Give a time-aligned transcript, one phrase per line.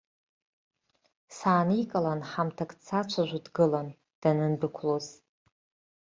[1.37, 3.87] Сааникылан, ҳамҭак дсацәажәо дгылан,
[4.21, 5.07] данындәықәлоз.